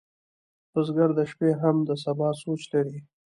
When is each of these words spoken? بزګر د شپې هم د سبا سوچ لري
بزګر 0.71 1.09
د 1.17 1.19
شپې 1.31 1.49
هم 1.61 1.75
د 1.87 1.89
سبا 2.03 2.29
سوچ 2.41 2.61
لري 2.73 2.97